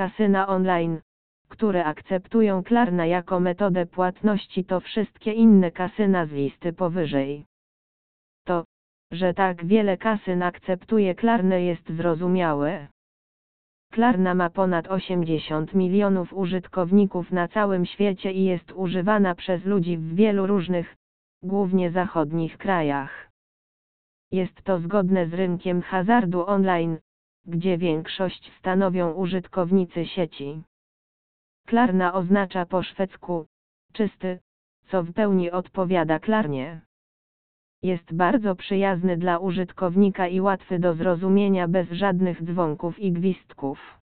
[0.00, 1.00] kasyna online,
[1.48, 7.44] które akceptują Klarna jako metodę płatności to wszystkie inne kasyna z listy powyżej.
[8.46, 8.64] To,
[9.12, 12.86] że tak wiele kasyn akceptuje Klarnę jest zrozumiałe.
[13.92, 20.14] Klarna ma ponad 80 milionów użytkowników na całym świecie i jest używana przez ludzi w
[20.14, 20.96] wielu różnych,
[21.42, 23.30] głównie zachodnich krajach.
[24.32, 26.98] Jest to zgodne z rynkiem hazardu online,
[27.46, 30.62] gdzie większość stanowią użytkownicy sieci.
[31.66, 33.46] Klarna oznacza po szwedzku
[33.92, 34.38] czysty,
[34.88, 36.80] co w pełni odpowiada Klarnie.
[37.82, 44.00] Jest bardzo przyjazny dla użytkownika i łatwy do zrozumienia bez żadnych dzwonków i gwizdków.